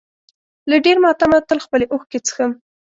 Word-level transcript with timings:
له 0.69 0.75
ډېر 0.85 0.97
ماتمه 1.03 1.37
تل 1.49 1.59
خپلې 1.65 1.85
اوښکې 1.93 2.19
څښم. 2.25 2.51